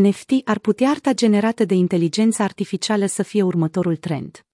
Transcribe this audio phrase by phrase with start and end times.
[0.00, 4.46] NFT ar putea arta generată de inteligență artificială să fie următorul trend.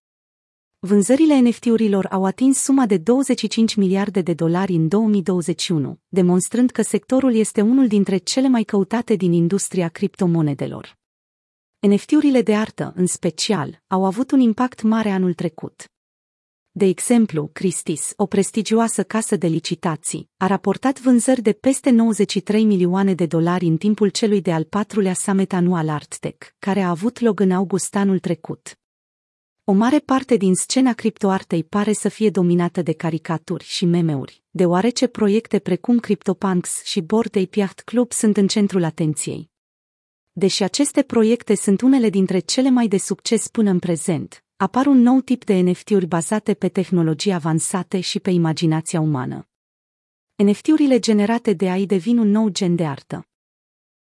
[0.78, 7.34] Vânzările NFT-urilor au atins suma de 25 miliarde de dolari în 2021, demonstrând că sectorul
[7.34, 10.98] este unul dintre cele mai căutate din industria criptomonedelor.
[11.78, 15.90] NFT-urile de artă, în special, au avut un impact mare anul trecut.
[16.72, 23.14] De exemplu, Christie's, o prestigioasă casă de licitații, a raportat vânzări de peste 93 milioane
[23.14, 27.50] de dolari în timpul celui de-al patrulea summit anual ArtTech, care a avut loc în
[27.50, 28.78] august anul trecut.
[29.64, 35.06] O mare parte din scena criptoartei pare să fie dominată de caricaturi și memeuri, deoarece
[35.06, 39.50] proiecte precum CryptoPunks și Bored Ape Yacht Club sunt în centrul atenției.
[40.32, 45.00] Deși aceste proiecte sunt unele dintre cele mai de succes până în prezent, apar un
[45.00, 49.48] nou tip de NFT-uri bazate pe tehnologii avansate și pe imaginația umană.
[50.44, 53.28] NFT-urile generate de AI devin un nou gen de artă.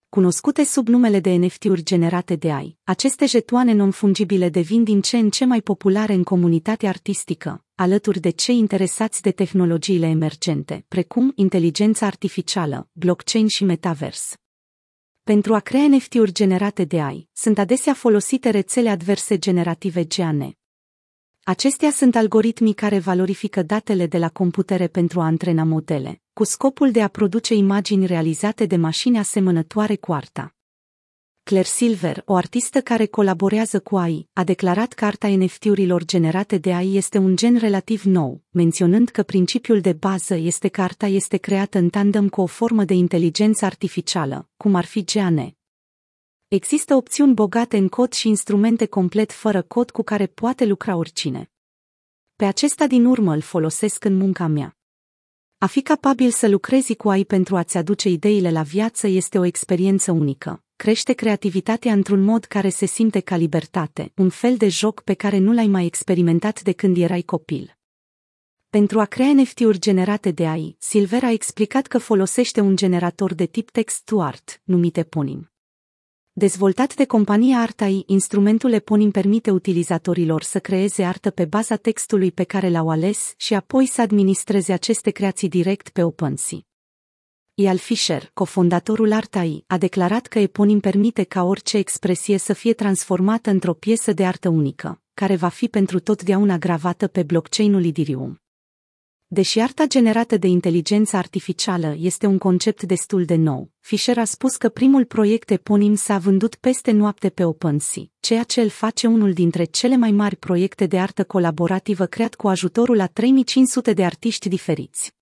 [0.08, 5.30] Cunoscute sub numele de NFT-uri generate de AI, aceste jetoane non-fungibile devin din ce în
[5.30, 12.06] ce mai populare în comunitatea artistică, alături de cei interesați de tehnologiile emergente, precum inteligența
[12.06, 14.34] artificială, blockchain și metavers.
[15.24, 20.56] Pentru a crea NFT-uri generate de AI, sunt adesea folosite rețele adverse generative GAN.
[21.42, 26.90] Acestea sunt algoritmii care valorifică datele de la computere pentru a antrena modele, cu scopul
[26.90, 30.53] de a produce imagini realizate de mașini asemănătoare cu arta.
[31.44, 36.72] Claire Silver, o artistă care colaborează cu AI, a declarat că arta NFT-urilor generate de
[36.72, 41.36] AI este un gen relativ nou, menționând că principiul de bază este că arta este
[41.36, 45.56] creată în tandem cu o formă de inteligență artificială, cum ar fi GAN.
[46.48, 51.50] Există opțiuni bogate în cod și instrumente complet fără cod cu care poate lucra oricine.
[52.36, 54.76] Pe acesta din urmă îl folosesc în munca mea.
[55.58, 59.44] A fi capabil să lucrezi cu AI pentru a-ți aduce ideile la viață este o
[59.44, 65.02] experiență unică crește creativitatea într-un mod care se simte ca libertate, un fel de joc
[65.02, 67.76] pe care nu l-ai mai experimentat de când erai copil.
[68.68, 73.46] Pentru a crea NFT-uri generate de AI, Silver a explicat că folosește un generator de
[73.46, 75.52] tip text-to-art, numit Eponym.
[76.32, 82.44] Dezvoltat de compania ArtAI, instrumentul Eponym permite utilizatorilor să creeze artă pe baza textului pe
[82.44, 86.58] care l-au ales și apoi să administreze aceste creații direct pe OpenSea.
[87.56, 93.50] Ial Fisher, cofondatorul Artai, a declarat că Eponim permite ca orice expresie să fie transformată
[93.50, 98.40] într-o piesă de artă unică, care va fi pentru totdeauna gravată pe blockchain-ul Ethereum.
[99.26, 104.56] Deși arta generată de inteligență artificială este un concept destul de nou, Fisher a spus
[104.56, 109.32] că primul proiect eponim s-a vândut peste noapte pe OpenSea, ceea ce îl face unul
[109.32, 114.48] dintre cele mai mari proiecte de artă colaborativă creat cu ajutorul a 3500 de artiști
[114.48, 115.13] diferiți.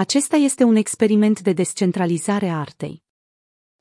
[0.00, 3.02] Acesta este un experiment de descentralizare a artei.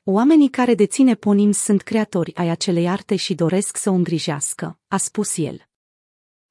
[0.04, 4.98] Oamenii care dețin eponim sunt creatori ai acelei arte și doresc să o îngrijească, a
[4.98, 5.68] spus el.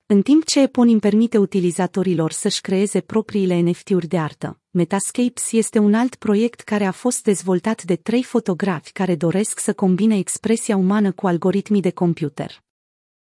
[0.06, 5.94] În timp ce Eponim permite utilizatorilor să-și creeze propriile NFT-uri de artă, Metascapes este un
[5.94, 11.12] alt proiect care a fost dezvoltat de trei fotografi care doresc să combine expresia umană
[11.12, 12.62] cu algoritmii de computer.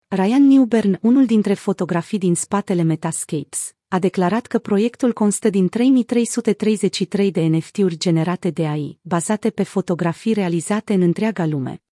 [0.07, 7.31] Ryan Newbern, unul dintre fotografii din spatele Metascapes, a declarat că proiectul constă din 3333
[7.31, 11.83] de NFT-uri generate de AI, bazate pe fotografii realizate în întreaga lume.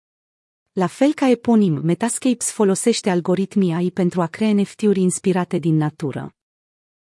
[0.71, 6.35] La fel ca eponim, Metascapes folosește algoritmii AI pentru a crea NFT-uri inspirate din natură.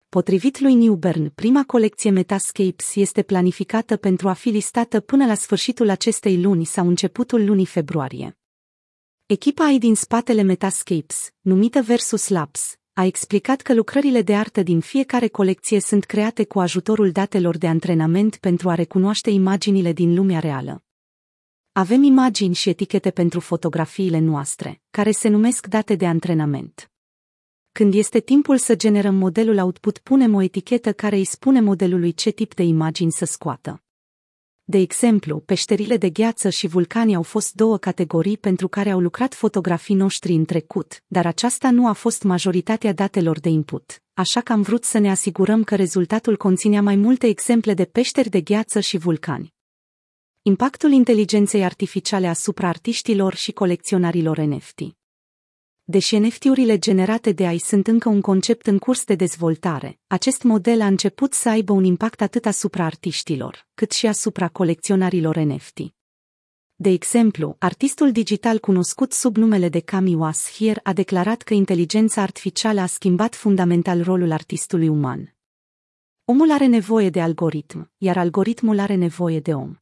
[0.07, 5.89] Potrivit lui Newbern, prima colecție Metascapes este planificată pentru a fi listată până la sfârșitul
[5.89, 8.37] acestei luni sau începutul lunii februarie.
[9.25, 14.79] Echipa AI din spatele Metascapes, numită Versus Labs, a explicat că lucrările de artă din
[14.79, 20.39] fiecare colecție sunt create cu ajutorul datelor de antrenament pentru a recunoaște imaginile din lumea
[20.39, 20.83] reală.
[21.71, 26.91] Avem imagini și etichete pentru fotografiile noastre, care se numesc date de antrenament.
[27.71, 32.29] Când este timpul să generăm modelul output, punem o etichetă care îi spune modelului ce
[32.29, 33.83] tip de imagini să scoată.
[34.69, 39.33] De exemplu, peșterile de gheață și vulcanii au fost două categorii pentru care au lucrat
[39.33, 44.51] fotografii noștri în trecut, dar aceasta nu a fost majoritatea datelor de input, așa că
[44.51, 48.79] am vrut să ne asigurăm că rezultatul conținea mai multe exemple de peșteri de gheață
[48.79, 49.53] și vulcani.
[50.41, 54.98] Impactul inteligenței artificiale asupra artiștilor și colecționarilor NFT
[55.91, 60.81] Deși NFT-urile generate de AI sunt încă un concept în curs de dezvoltare, acest model
[60.81, 65.79] a început să aibă un impact atât asupra artiștilor, cât și asupra colecționarilor NFT.
[66.75, 72.81] De exemplu, artistul digital cunoscut sub numele de Kami Washier a declarat că inteligența artificială
[72.81, 75.35] a schimbat fundamental rolul artistului uman.
[76.25, 79.75] Omul are nevoie de algoritm, iar algoritmul are nevoie de om.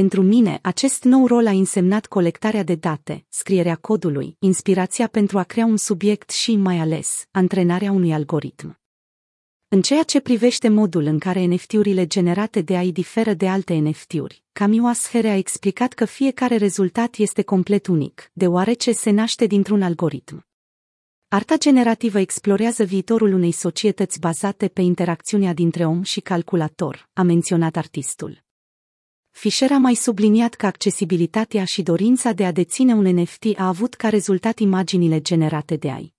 [0.00, 5.42] Pentru mine, acest nou rol a însemnat colectarea de date, scrierea codului, inspirația pentru a
[5.42, 8.80] crea un subiect și, mai ales, antrenarea unui algoritm.
[9.68, 14.42] În ceea ce privește modul în care NFT-urile generate de AI diferă de alte NFT-uri,
[14.52, 20.46] Camille Ashere a explicat că fiecare rezultat este complet unic, deoarece se naște dintr-un algoritm.
[21.28, 27.76] Arta generativă explorează viitorul unei societăți bazate pe interacțiunea dintre om și calculator, a menționat
[27.76, 28.42] artistul.
[29.36, 33.94] Fisher a mai subliniat că accesibilitatea și dorința de a deține un NFT a avut
[33.94, 36.14] ca rezultat imaginile generate de AI.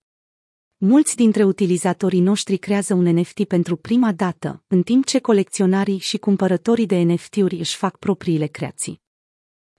[0.77, 6.17] Mulți dintre utilizatorii noștri creează un NFT pentru prima dată, în timp ce colecționarii și
[6.17, 9.01] cumpărătorii de NFT-uri își fac propriile creații.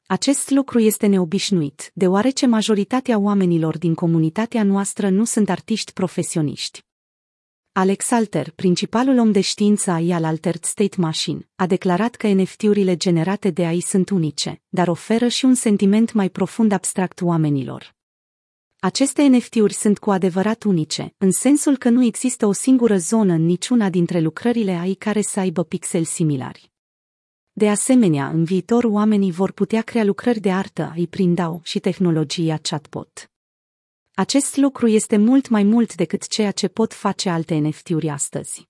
[0.06, 6.85] Acest lucru este neobișnuit, deoarece majoritatea oamenilor din comunitatea noastră nu sunt artiști profesioniști.
[7.78, 12.96] Alex Alter, principalul om de știință AI al Altered State Machine, a declarat că NFT-urile
[12.96, 17.94] generate de AI sunt unice, dar oferă și un sentiment mai profund abstract oamenilor.
[18.78, 23.44] Aceste NFT-uri sunt cu adevărat unice, în sensul că nu există o singură zonă în
[23.44, 26.72] niciuna dintre lucrările AI care să aibă pixeli similari.
[27.52, 31.78] De asemenea, în viitor oamenii vor putea crea lucrări de artă AI prin DAO și
[31.78, 33.30] tehnologia chatbot.
[34.18, 38.68] Acest lucru este mult mai mult decât ceea ce pot face alte NFT-uri astăzi.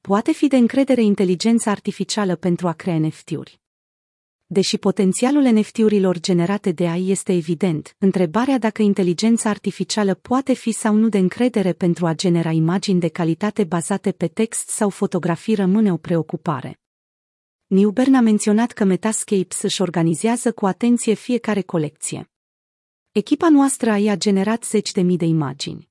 [0.00, 3.60] Poate fi de încredere inteligența artificială pentru a crea NFT-uri.
[4.46, 10.94] Deși potențialul NFT-urilor generate de AI este evident, întrebarea dacă inteligența artificială poate fi sau
[10.94, 15.92] nu de încredere pentru a genera imagini de calitate bazate pe text sau fotografii rămâne
[15.92, 16.80] o preocupare.
[17.66, 22.29] Newbern a menționat că Metascapes își organizează cu atenție fiecare colecție.
[23.12, 25.90] Echipa noastră AI a generat zeci de mii de imagini.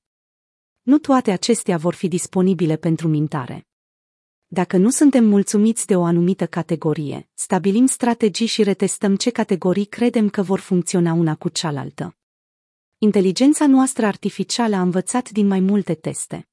[0.82, 3.66] Nu toate acestea vor fi disponibile pentru mintare.
[4.46, 10.28] Dacă nu suntem mulțumiți de o anumită categorie, stabilim strategii și retestăm ce categorii credem
[10.28, 12.16] că vor funcționa una cu cealaltă.
[12.98, 16.49] Inteligența noastră artificială a învățat din mai multe teste.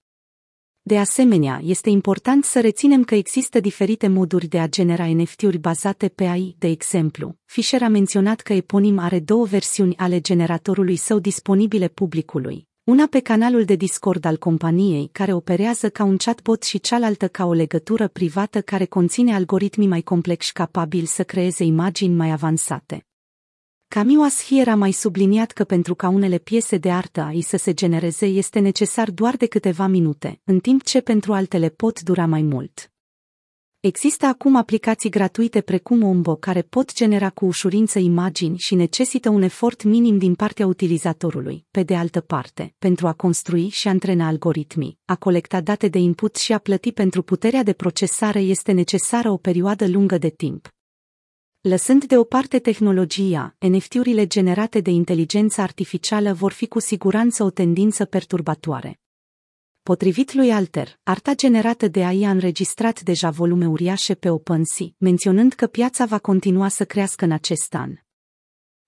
[0.88, 6.08] De asemenea, este important să reținem că există diferite moduri de a genera NFT-uri bazate
[6.08, 7.36] pe AI, de exemplu.
[7.46, 12.68] Fisher a menționat că Eponim are două versiuni ale generatorului său disponibile publicului.
[12.84, 17.46] Una pe canalul de Discord al companiei, care operează ca un chatbot și cealaltă ca
[17.46, 23.07] o legătură privată care conține algoritmi mai complexi capabili să creeze imagini mai avansate.
[23.90, 27.74] Camille Ashier a mai subliniat că pentru ca unele piese de artă AI să se
[27.74, 32.42] genereze este necesar doar de câteva minute, în timp ce pentru altele pot dura mai
[32.42, 32.92] mult.
[33.80, 39.42] Există acum aplicații gratuite precum Ombo care pot genera cu ușurință imagini și necesită un
[39.42, 41.66] efort minim din partea utilizatorului.
[41.72, 46.36] Pe de altă parte, pentru a construi și antrena algoritmii, a colecta date de input
[46.36, 50.76] și a plăti pentru puterea de procesare este necesară o perioadă lungă de timp.
[51.68, 59.00] Lăsând deoparte tehnologia, NFT-urile generate de inteligență artificială vor fi cu siguranță o tendință perturbatoare.
[59.84, 65.54] Potrivit lui Alter, arta generată de AI a înregistrat deja volume uriașe pe OpenSea, menționând
[65.54, 67.94] că piața va continua să crească în acest an.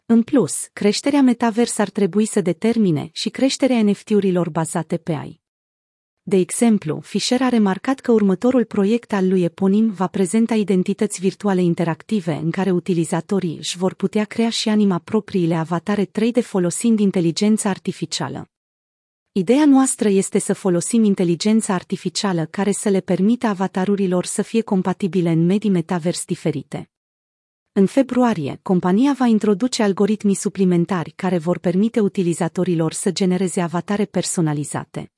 [0.06, 5.39] În plus, creșterea metavers ar trebui să determine și creșterea NFT-urilor bazate pe AI.
[6.30, 11.62] De exemplu, Fisher a remarcat că următorul proiect al lui Eponim va prezenta identități virtuale
[11.62, 17.70] interactive în care utilizatorii își vor putea crea și anima propriile avatare 3D folosind inteligența
[17.70, 18.50] artificială.
[19.32, 25.30] Ideea noastră este să folosim inteligența artificială care să le permită avatarurilor să fie compatibile
[25.30, 26.90] în medii metavers diferite.
[27.72, 35.12] În februarie, compania va introduce algoritmii suplimentari care vor permite utilizatorilor să genereze avatare personalizate.